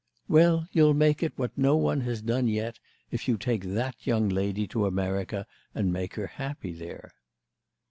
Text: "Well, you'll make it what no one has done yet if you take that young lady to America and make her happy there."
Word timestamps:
"Well, 0.27 0.67
you'll 0.71 0.95
make 0.95 1.21
it 1.21 1.31
what 1.35 1.55
no 1.55 1.75
one 1.77 2.01
has 2.01 2.23
done 2.23 2.47
yet 2.47 2.79
if 3.11 3.27
you 3.27 3.37
take 3.37 3.63
that 3.63 3.95
young 4.07 4.29
lady 4.29 4.65
to 4.69 4.87
America 4.87 5.45
and 5.75 5.93
make 5.93 6.15
her 6.15 6.25
happy 6.25 6.71
there." 6.71 7.13